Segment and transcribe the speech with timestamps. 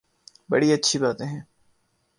[0.49, 1.41] بڑی اچھی باتیں ہیں۔